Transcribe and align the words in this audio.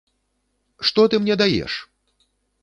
Што 0.87 1.05
ты 1.15 1.19
мне 1.27 1.35
даеш?! 1.43 1.73